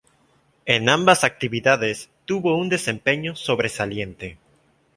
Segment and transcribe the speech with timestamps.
[0.65, 4.39] En ambas actividades tuvo un desempeño sobresaliente.